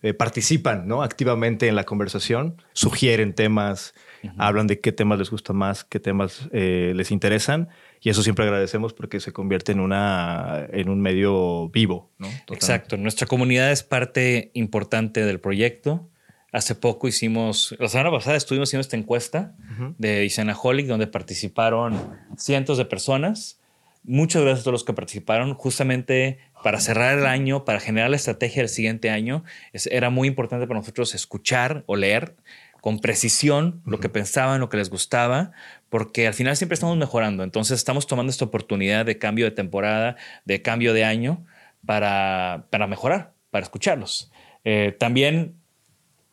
[0.00, 1.02] eh, participan ¿no?
[1.02, 3.92] activamente en la conversación, sugieren temas,
[4.36, 7.68] hablan de qué temas les gusta más, qué temas eh, les interesan.
[8.00, 12.10] Y eso siempre agradecemos porque se convierte en, una, en un medio vivo.
[12.18, 12.28] ¿no?
[12.48, 12.96] Exacto.
[12.96, 16.08] Nuestra comunidad es parte importante del proyecto.
[16.52, 19.54] Hace poco hicimos, la semana pasada estuvimos haciendo esta encuesta
[19.98, 23.60] de Isenaholic donde participaron cientos de personas.
[24.02, 25.54] Muchas gracias a todos los que participaron.
[25.54, 30.66] Justamente para cerrar el año, para generar la estrategia del siguiente año, era muy importante
[30.66, 32.36] para nosotros escuchar o leer
[32.80, 35.52] con precisión lo que pensaban, lo que les gustaba,
[35.88, 37.44] porque al final siempre estamos mejorando.
[37.44, 41.44] Entonces estamos tomando esta oportunidad de cambio de temporada, de cambio de año,
[41.84, 44.30] para, para mejorar, para escucharlos.
[44.64, 45.56] Eh, también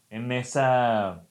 [0.10, 1.24] en esa,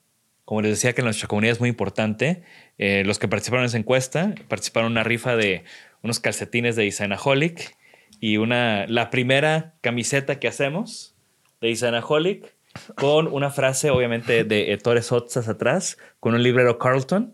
[0.45, 2.43] como les decía que nuestra comunidad es muy importante,
[2.77, 5.63] eh, los que participaron en esa encuesta participaron en una rifa de
[6.03, 7.75] unos calcetines de Isanaholic
[8.19, 11.15] y una, la primera camiseta que hacemos
[11.61, 12.55] de Isanaholic
[12.95, 17.33] con una frase, obviamente, de Ettore Sotzas atrás, con un librero Carlton,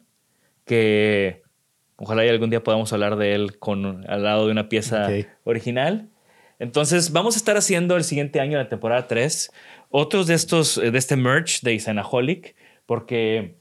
[0.65, 1.41] que
[1.97, 5.09] ojalá y algún día podamos hablar de él con, al lado de una pieza
[5.43, 6.09] original.
[6.59, 9.51] Entonces, vamos a estar haciendo el siguiente año, la temporada 3,
[9.89, 13.55] otros de estos, de este merch de Isanaholic, porque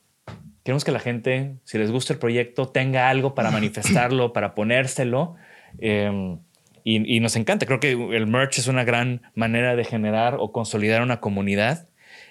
[0.62, 5.34] queremos que la gente, si les gusta el proyecto, tenga algo para manifestarlo, para ponérselo.
[5.78, 6.38] Eh,
[6.84, 7.66] y, nos encanta.
[7.66, 11.88] Creo que el merch es una gran manera de generar o consolidar una comunidad.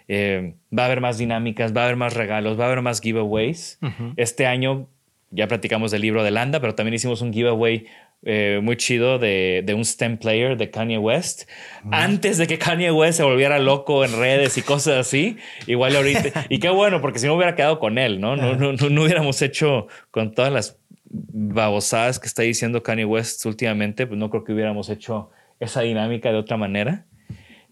[0.08, 3.02] Eh, va a haber más dinámicas, va a haber más regalos, va a haber más
[3.02, 3.80] giveaways.
[4.18, 4.88] Este año
[5.30, 7.86] ya platicamos del libro de Landa, pero también hicimos un giveaway
[8.24, 11.50] eh, muy chido de, un STEM player de Kanye West.
[11.90, 15.38] Antes de que Kanye West se volviera loco en redes y cosas así.
[15.66, 16.46] Igual ahorita.
[16.50, 18.36] y qué bueno, porque si no hubiera quedado con él, ¿no?
[18.36, 20.81] No, no, no, no hubiéramos hecho con todas las
[21.12, 26.32] babosadas que está diciendo Kanye West últimamente, pues no creo que hubiéramos hecho esa dinámica
[26.32, 27.06] de otra manera.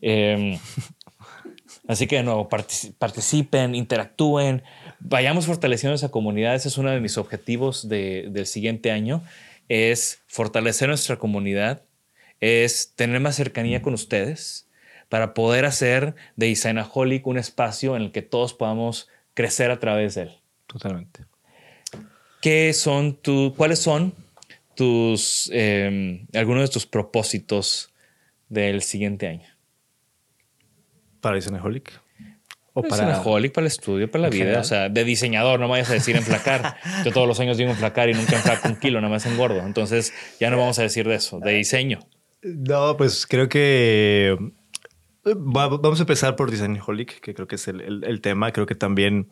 [0.01, 0.57] Em,
[1.87, 4.63] así que de nuevo, participen, interactúen,
[4.99, 6.55] vayamos fortaleciendo esa comunidad.
[6.55, 9.23] Ese es uno de mis objetivos del siguiente año,
[9.69, 11.83] es fortalecer nuestra comunidad,
[12.39, 14.67] es tener más cercanía con ustedes
[15.09, 20.15] para poder hacer de Isanaholic un espacio en el que todos podamos crecer a través
[20.15, 20.37] de él.
[20.67, 21.28] Totalmente.
[22.41, 24.13] ¿Qué son tu, ¿Cuáles son
[24.75, 27.93] tus, em, algunos de tus propósitos
[28.47, 29.47] del siguiente año?
[31.19, 31.99] ¿Para Isenaholic?
[32.73, 34.59] ¿O para Isenaholic, para el estudio, para la vida?
[34.59, 36.77] O sea, de diseñador, no me vayas a decir enflacar.
[37.05, 39.59] Yo todos los años digo enflacar y nunca enflaco un kilo, nada más engordo.
[39.59, 41.99] Entonces ya no vamos a decir de eso, de diseño.
[42.41, 44.37] No, pues creo que
[45.35, 48.51] Vamos a empezar por Designholic, que creo que es el, tema.
[48.51, 49.27] Creo que también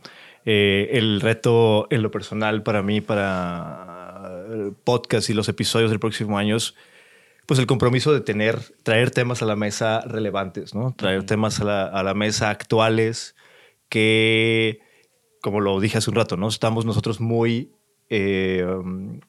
[0.49, 5.99] eh, el reto en lo personal para mí, para el podcast y los episodios del
[5.99, 6.73] próximo año es
[7.45, 10.93] pues el compromiso de tener, traer temas a la mesa relevantes, ¿no?
[10.95, 13.35] Traer temas a la, a la, mesa actuales
[13.89, 14.79] que,
[15.41, 16.47] como lo dije hace un rato, ¿no?
[16.47, 17.73] Estamos nosotros muy,
[18.09, 19.19] eh, um,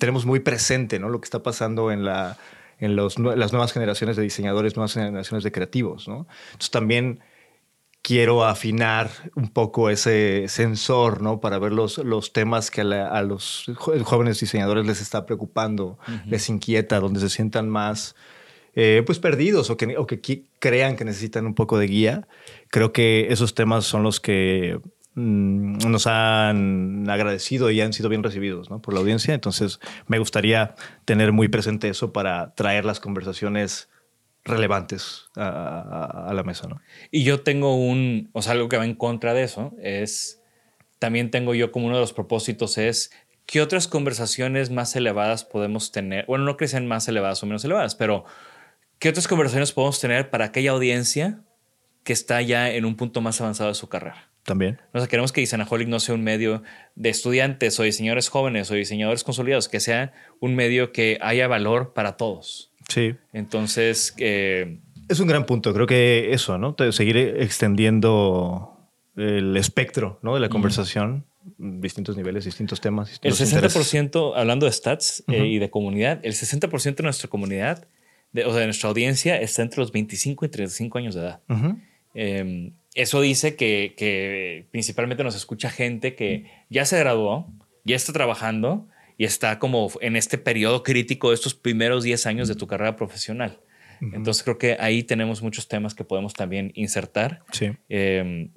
[0.00, 1.10] tenemos muy presente, ¿no?
[1.10, 2.38] Lo que está pasando en la
[2.78, 6.08] en los, las nuevas generaciones de diseñadores, nuevas generaciones de creativos.
[6.08, 6.26] ¿no?
[6.46, 7.20] Entonces también
[8.06, 11.40] quiero afinar un poco ese sensor, ¿no?
[11.40, 13.66] Para ver los, los temas que a, los
[14.04, 18.14] jóvenes diseñadores les está preocupando, les inquieta, donde se sientan más
[18.76, 22.28] eh, pues perdidos o que, o que crean que necesitan un poco de guía.
[22.68, 24.78] Creo que esos temas son los que
[25.18, 29.32] Mm, nos han agradecido y han sido bien recibidos por la audiencia.
[29.32, 30.74] Entonces, me gustaría
[31.06, 33.88] tener muy presente eso para traer las conversaciones
[34.46, 36.68] relevantes a, la mesa.
[36.68, 36.80] ¿no?
[37.10, 40.40] Y yo tengo un, o sea, algo que va en contra de eso es,
[40.98, 43.10] también tengo yo como uno de los propósitos es,
[43.44, 46.24] ¿qué otras conversaciones más elevadas podemos tener?
[46.26, 48.24] Bueno, no que sean más elevadas o menos elevadas, pero
[48.98, 51.40] ¿qué otras conversaciones podemos tener para aquella audiencia
[52.04, 54.30] que está ya en un punto más avanzado de su carrera?
[54.44, 54.80] También.
[54.92, 56.62] O sea, queremos que Isanaholic no sea un medio
[56.94, 61.94] de estudiantes o diseñadores jóvenes o diseñadores consolidados, que sea un medio que haya valor
[61.94, 62.72] para todos.
[62.88, 63.14] Sí.
[63.32, 64.14] Entonces.
[64.18, 65.72] Eh, es un gran punto.
[65.72, 66.74] Creo que eso, ¿no?
[66.90, 68.76] Seguir extendiendo
[69.16, 70.34] el espectro ¿no?
[70.34, 71.24] de la conversación,
[71.58, 73.18] distintos niveles, distintos temas.
[73.22, 77.86] el 60%, hablando de stats eh, y de comunidad, el 60% de nuestra comunidad,
[78.32, 81.40] de, o sea, de nuestra audiencia, está entre los 25 y 35 años de edad
[82.96, 87.46] eso dice que, principalmente nos escucha gente que ya se graduó,
[87.84, 88.88] ya está trabajando
[89.18, 92.96] y está como en este periodo crítico de estos primeros 10 años de tu carrera
[92.96, 93.60] profesional.
[94.00, 97.42] Entonces creo que ahí tenemos muchos temas que podemos también insertar.
[97.50, 97.72] Sí.
[97.88, 98.50] Em,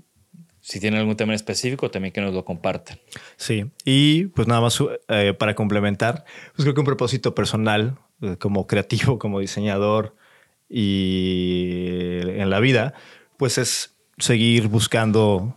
[0.59, 2.99] si tienen algún tema en específico, también que nos lo compartan.
[3.37, 8.35] Sí, y pues nada más eh, para complementar, pues creo que un propósito personal, eh,
[8.37, 10.15] como creativo, como diseñador
[10.69, 12.93] y en la vida,
[13.37, 15.55] pues es seguir buscando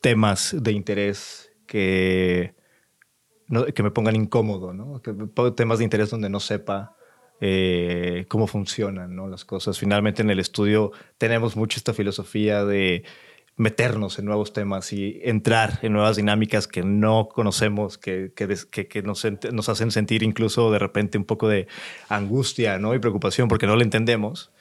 [0.00, 2.54] temas de interés que,
[3.74, 5.02] que me pongan incómodo, ¿no?
[5.02, 5.14] Que,
[5.56, 6.96] temas de interés donde no sepa
[7.40, 9.26] eh, cómo funcionan ¿no?
[9.28, 9.78] las cosas.
[9.78, 13.04] Finalmente en el estudio tenemos mucho esta filosofía de
[13.56, 19.02] meternos en nuevos temas y entrar en nuevas dinámicas que no conocemos, que, que, que
[19.02, 21.66] nos, nos, hacen sentir incluso de repente un poco de
[22.08, 22.94] angustia ¿no?
[22.94, 24.52] y preocupación porque no lo entendemos.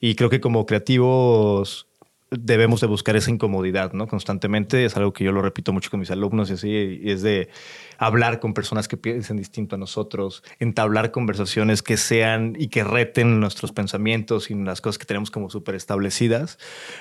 [0.00, 1.87] Y creo que como creativos
[2.30, 4.06] debemos de buscar esa incomodidad, ¿no?
[4.06, 7.22] Constantemente es algo que yo lo repito mucho con mis alumnos y así, y es
[7.22, 7.48] de
[7.96, 13.40] hablar con personas que piensen distinto a nosotros, entablar conversaciones que sean y que reten
[13.40, 16.58] nuestros pensamientos y las cosas que tenemos como súper establecidas.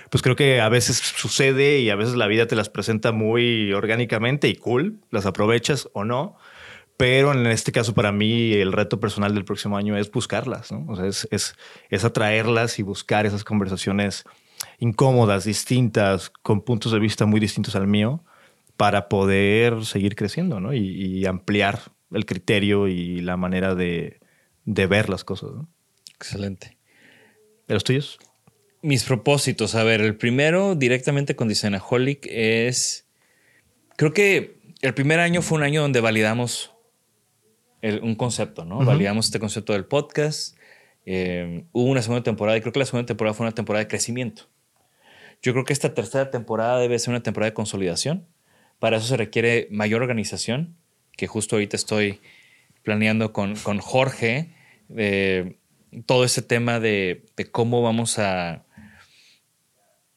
[0.09, 3.73] Pues creo que a veces sucede y a veces la vida te las presenta muy
[3.73, 6.37] orgánicamente y cool, las aprovechas o no.
[6.95, 10.83] Pero en este caso, para mí, el reto personal del próximo año es buscarlas, ¿no?
[10.87, 11.55] O sea, es, es,
[11.91, 14.25] es atraerlas y buscar esas conversaciones
[14.79, 18.23] incómodas, distintas, con puntos de vista muy distintos al mío,
[18.75, 20.73] para poder seguir creciendo ¿no?
[20.73, 21.79] y, ampliar
[22.11, 24.19] el criterio y la manera de,
[24.65, 25.51] ver las cosas.
[26.15, 26.77] Excelente.
[27.67, 28.19] ¿De los tuyos?
[28.81, 29.75] Mis propósitos.
[29.75, 33.07] A ver, el primero directamente con Designaholic es.
[33.97, 36.71] Creo que el primer año fue un año donde validamos
[38.01, 38.83] un concepto, ¿no?
[38.85, 40.56] Validamos este concepto del podcast.
[41.09, 43.87] Eh, hubo una segunda temporada y creo que la segunda temporada fue una temporada de
[43.87, 44.49] crecimiento.
[45.41, 48.27] Yo creo que esta tercera temporada debe ser una temporada de consolidación.
[48.77, 50.75] Para eso se requiere mayor organización,
[51.15, 52.19] que justo ahorita estoy
[52.83, 54.53] planeando con, con Jorge,
[56.05, 58.65] todo ese tema de, cómo vamos a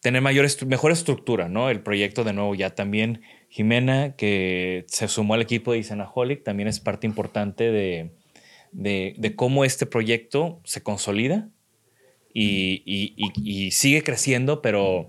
[0.00, 1.70] tener mayor mejor estructura, ¿no?
[1.70, 6.68] El proyecto de nuevo ya también Jimena, que se sumó al equipo de Isanaholic, también
[6.68, 8.10] es parte importante de,
[8.72, 11.48] de, cómo este proyecto se consolida
[12.32, 15.06] y, sigue creciendo, pero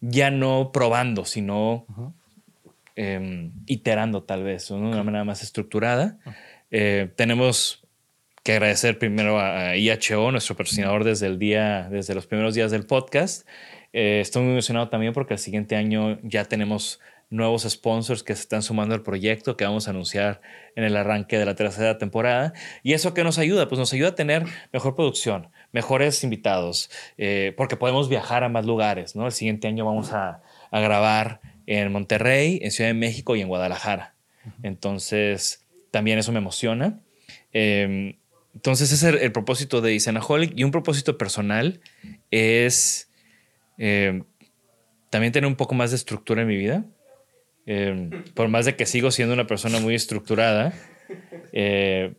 [0.00, 1.86] ya no probando, sino
[2.96, 6.18] em, iterando tal vez, de una manera más estructurada.
[6.70, 7.82] Eh, tenemos
[8.42, 12.86] que agradecer primero a, IHO, nuestro patrocinador desde el día, desde los primeros días del
[12.86, 13.46] podcast.
[13.92, 18.42] Eh, estoy muy emocionado también porque el siguiente año ya tenemos nuevos sponsors que se
[18.42, 20.40] están sumando al proyecto que vamos a anunciar
[20.74, 22.52] en el arranque de la tercera temporada.
[22.82, 23.68] ¿Y eso qué nos ayuda?
[23.68, 28.66] Pues nos ayuda a tener mejor producción, mejores invitados, eh, porque podemos viajar a más
[28.66, 29.14] lugares.
[29.14, 29.26] ¿no?
[29.26, 34.14] El siguiente año vamos a, grabar en Monterrey, en Ciudad de México y en Guadalajara.
[34.62, 37.00] Entonces, también eso me emociona.
[37.52, 38.16] Em,
[38.54, 41.80] entonces, ese es el, propósito de Isenaholic y un propósito personal
[42.30, 43.08] es
[43.78, 44.22] eh,
[45.10, 46.84] también tener un poco más de estructura en mi vida.
[47.72, 50.74] Eh, por más de que sigo siendo una persona muy estructurada,
[51.52, 52.14] eh,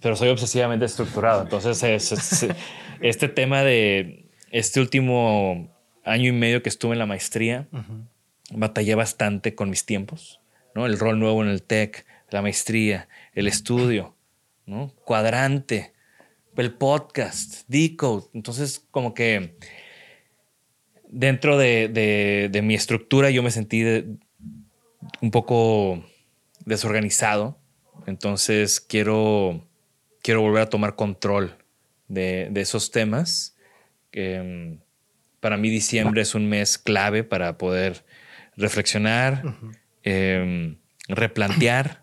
[0.00, 1.42] pero soy obsesivamente estructurado.
[1.42, 1.82] Entonces,
[3.00, 7.66] este tema de este último año y medio que estuve en la maestría,
[8.52, 10.40] batallé bastante con mis tiempos,
[10.76, 10.86] ¿no?
[10.86, 14.14] El rol nuevo en el TEC, la maestría, el estudio,
[14.64, 14.94] ¿no?
[15.04, 15.92] Cuadrante,
[16.56, 18.26] el podcast, Decode.
[18.32, 19.56] Entonces, como que
[21.08, 23.82] dentro de, mi estructura yo me sentí
[25.24, 26.04] un poco
[26.66, 27.56] desorganizado.
[28.06, 29.66] Entonces, quiero,
[30.20, 31.56] quiero volver a tomar control
[32.08, 33.56] de, esos temas.
[34.14, 34.74] Mm,
[35.40, 38.04] para mí diciembre es un mes clave para poder
[38.54, 39.42] reflexionar,
[40.02, 40.76] em,
[41.08, 42.02] replantear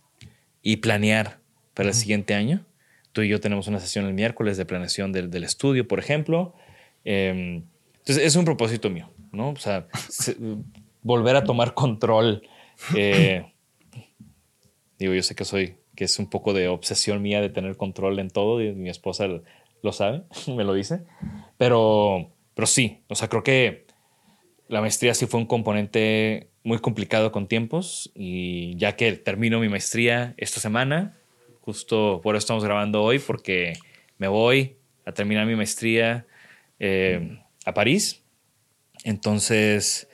[0.63, 1.37] y planear
[1.75, 2.65] para el siguiente año.
[3.11, 6.55] Tú y yo tenemos una sesión el miércoles de planeación del, estudio, por ejemplo.
[7.05, 7.65] Em,
[7.99, 9.49] entonces, es un propósito mío, ¿no?
[9.49, 9.85] O sea,
[11.03, 12.41] volver a tomar control.
[12.95, 13.53] Eh,
[14.97, 18.19] digo, yo sé que soy, que es un poco de obsesión mía de tener control
[18.19, 19.27] en todo, y mi esposa
[19.81, 21.03] lo sabe, me lo dice,
[21.57, 23.85] pero, pero sí, o sea, creo que
[24.67, 29.67] la maestría sí fue un componente muy complicado con tiempos y ya que termino mi
[29.67, 31.17] maestría esta semana,
[31.59, 33.73] justo por eso estamos grabando hoy, porque
[34.17, 36.25] me voy a terminar mi maestría
[36.79, 38.23] eh, a París.
[39.03, 40.07] Entonces,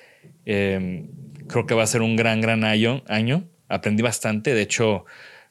[0.45, 1.09] em,
[1.47, 3.47] creo que va a ser un gran, gran año, año.
[3.69, 4.53] Aprendí bastante.
[4.53, 5.05] De hecho,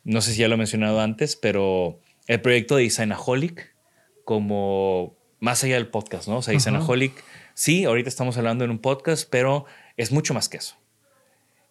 [0.05, 3.75] no sé si ya lo he mencionado antes, pero el proyecto de Designaholic,
[4.25, 6.39] como más allá del podcast, ¿no?
[6.39, 7.25] O sea, Designaholic
[7.57, 9.65] Sí, ahorita estamos hablando en un podcast, pero
[9.97, 10.77] es mucho más que eso.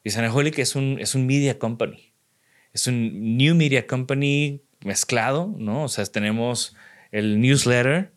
[0.04, 2.12] Y Sanaholic es un, es un media company.
[2.74, 5.84] Es un new media company mezclado, ¿no?
[5.84, 6.76] O sea, tenemos
[7.12, 8.12] el newsletter.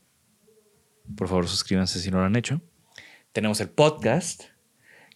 [1.15, 2.63] Por favor, suscríbanse si no lo han hecho.
[3.33, 4.45] Tenemos el podcast.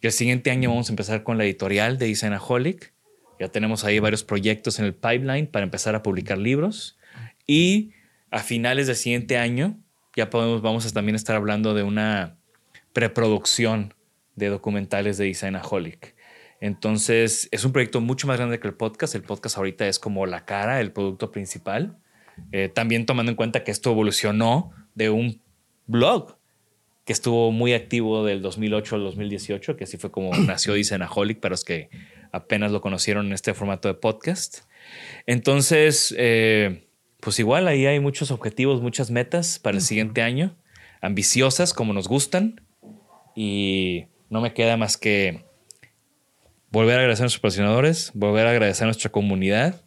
[0.02, 2.92] El siguiente año vamos a empezar con la editorial de Designaholic.
[3.38, 6.98] Ya tenemos ahí varios proyectos en el pipeline para empezar a publicar libros.
[7.46, 7.92] Y
[8.32, 9.78] a finales del siguiente año
[10.16, 12.36] ya podemos, vamos a también estar hablando de una
[12.92, 13.94] preproducción
[14.34, 16.16] de documentales de Designaholic.
[16.60, 19.14] Entonces, es un proyecto mucho más grande que el podcast.
[19.14, 21.96] El podcast ahorita es como la cara, el producto principal.
[22.50, 25.40] Eh, también tomando en cuenta que esto evolucionó de un
[25.86, 26.41] blog
[27.04, 31.52] que estuvo muy activo del 2008 al 2018, que así fue como nació Designaholic para
[31.52, 31.90] los que
[32.30, 34.60] apenas lo conocieron en este formato de podcast.
[35.26, 36.86] Entonces, eh,
[37.20, 40.56] pues igual ahí hay muchos objetivos, muchas metas para el siguiente año,
[41.00, 42.60] ambiciosas como nos gustan
[43.34, 45.44] y no me queda más que
[46.70, 49.82] volver a agradecer a nuestros patrocinadores, volver a agradecer a nuestra comunidad,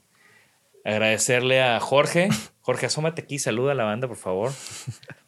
[0.86, 2.30] agradecerle a Jorge.
[2.62, 4.52] Jorge, asómate aquí, saluda a la banda, por favor.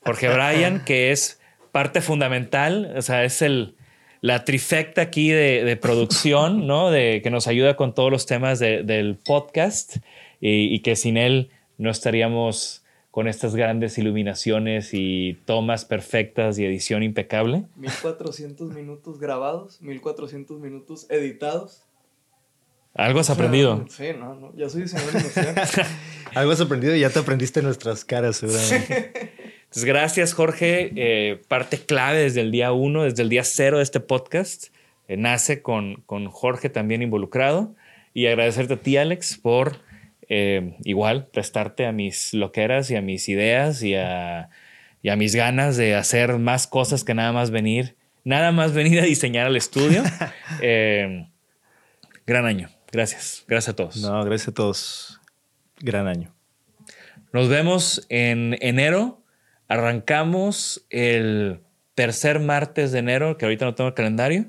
[0.02, 1.40] Jorge Bryan, que es
[1.72, 3.76] parte fundamental, o sea, es el,
[4.22, 6.92] la trifecta aquí de, producción, ¿no?
[6.92, 9.98] De que nos ayuda con todos los temas del podcast
[10.40, 12.84] y que sin él no estaríamos
[13.18, 17.64] con estas grandes iluminaciones y tomas perfectas y edición impecable.
[17.76, 21.82] 1400 minutos grabados, 1400 minutos editados.
[22.94, 23.86] Algo has aprendido.
[23.90, 24.56] Sí, no, no.
[24.56, 25.14] Ya soy diseñador
[26.36, 29.34] Algo has aprendido y ya te aprendiste nuestras caras, seguramente.
[29.68, 30.92] Entonces, gracias, Jorge.
[30.96, 34.68] Eh, parte clave desde el día uno, desde el día cero de este podcast.
[35.08, 37.76] Eh, nace con, con Jorge también involucrado.
[38.14, 39.78] Y agradecerte a ti, Alex, por
[40.30, 44.50] eh, igual prestarte a mis loqueras y a mis ideas y a,
[45.02, 49.00] y a, mis ganas de hacer más cosas que nada más venir, nada más venir
[49.00, 50.04] a diseñar al estudio.
[50.62, 51.28] Eh,
[52.26, 52.70] gran año.
[52.92, 53.44] Gracias.
[53.48, 53.98] Gracias a todos.
[53.98, 55.22] No, gracias a todos.
[55.80, 56.34] Gran año.
[57.32, 59.22] Nos vemos en enero.
[59.68, 61.62] Arrancamos el
[61.96, 64.46] tercer martes de enero, que ahorita no tengo el calendario.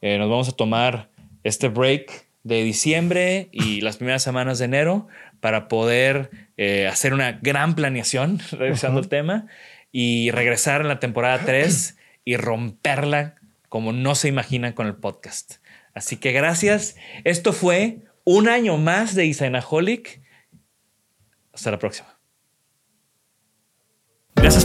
[0.00, 1.08] Eh, nos vamos a tomar
[1.44, 5.08] este break de diciembre y las primeras semanas de enero
[5.40, 9.46] para poder eh, hacer una gran planeación, revisando el tema,
[9.92, 13.36] y regresar en la temporada 3 y romperla
[13.68, 15.56] como no se imaginan con el podcast.
[15.94, 16.96] Así que gracias.
[17.24, 20.20] Esto fue un año más de Designaholic.
[21.52, 22.13] Hasta la próxima.